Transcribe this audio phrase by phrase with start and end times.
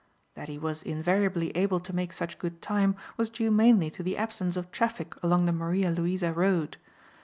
[0.33, 4.17] That he was invariably able to make such good time was due mainly to the
[4.17, 6.77] absence of traffic along the Maria Louisa road.